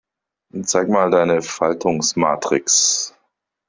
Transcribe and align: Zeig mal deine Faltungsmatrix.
Zeig 0.63 0.89
mal 0.89 1.11
deine 1.11 1.43
Faltungsmatrix. 1.43 3.13